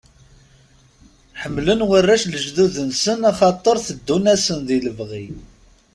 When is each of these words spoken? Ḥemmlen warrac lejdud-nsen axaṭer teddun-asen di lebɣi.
Ḥemmlen 1.41 1.85
warrac 1.89 2.23
lejdud-nsen 2.31 3.19
axaṭer 3.31 3.77
teddun-asen 3.85 4.59
di 4.67 4.77
lebɣi. 4.85 5.25